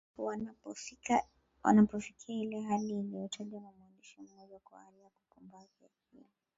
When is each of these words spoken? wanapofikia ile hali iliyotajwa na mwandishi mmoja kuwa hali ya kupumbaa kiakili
wanapofikia 0.17 1.23
ile 2.27 2.61
hali 2.61 2.99
iliyotajwa 2.99 3.61
na 3.61 3.71
mwandishi 3.79 4.21
mmoja 4.21 4.59
kuwa 4.59 4.79
hali 4.81 5.01
ya 5.03 5.09
kupumbaa 5.09 5.65
kiakili 5.79 6.25